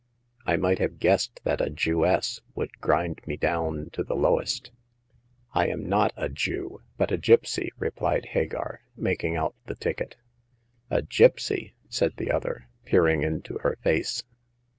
[0.47, 4.71] I might have guessed that a Jewess would grind me down to the lowest."
[5.53, 10.15] I am not a Jew, but a gipsy," replied Hagar, making out the ticket.
[10.89, 14.23] A gipsy!" said the other, peering into her face.